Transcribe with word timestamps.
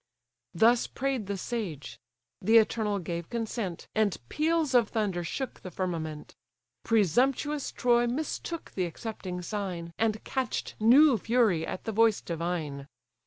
Thus 0.55 0.87
prayed 0.87 1.27
the 1.27 1.37
sage: 1.37 1.99
the 2.41 2.57
eternal 2.57 2.97
gave 2.97 3.29
consent, 3.29 3.87
And 3.93 4.17
peals 4.29 4.73
of 4.73 4.89
thunder 4.89 5.23
shook 5.23 5.59
the 5.59 5.69
firmament. 5.69 6.33
Presumptuous 6.83 7.71
Troy 7.71 8.07
mistook 8.07 8.71
the 8.71 8.85
accepting 8.87 9.43
sign, 9.43 9.93
And 9.99 10.23
catch'd 10.23 10.73
new 10.79 11.19
fury 11.19 11.67
at 11.67 11.83
the 11.83 11.91
voice 11.91 12.19
divine. 12.19 12.87